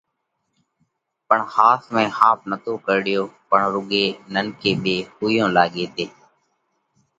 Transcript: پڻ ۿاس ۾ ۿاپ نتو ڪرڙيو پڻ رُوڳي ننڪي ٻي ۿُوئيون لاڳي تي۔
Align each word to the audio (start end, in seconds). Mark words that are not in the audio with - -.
پڻ 1.27 1.39
ۿاس 1.53 1.81
۾ 1.95 2.03
ۿاپ 2.17 2.39
نتو 2.49 2.73
ڪرڙيو 2.85 3.21
پڻ 3.49 3.61
رُوڳي 3.73 4.05
ننڪي 4.33 4.71
ٻي 4.83 4.97
ۿُوئيون 5.17 5.49
لاڳي 5.57 5.85
تي۔ 5.95 6.05